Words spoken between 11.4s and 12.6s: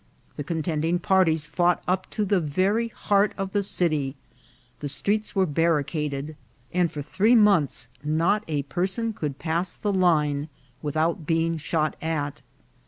shot at.